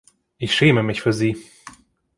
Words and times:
Ich 0.39 0.55
schäme 0.55 0.81
mich 0.81 1.03
für 1.03 1.13
Sie! 1.13 1.45